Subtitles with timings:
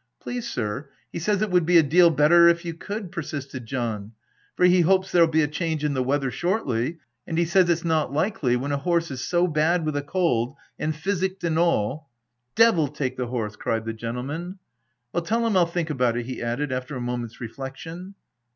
[0.24, 4.10] "Please sir, he says it would be a deal better if you could," persisted John,
[4.56, 7.84] "for he hopes there'll be a change in the weather shortly, and he says it's
[7.84, 12.08] not likely, when a horse is so bad with a cold, 'and physicked and all
[12.56, 14.58] —""Devil take the horse!" cried the gentle man—"
[15.12, 18.16] Well, tell him Fll think about it," he added, after a moment's reflection.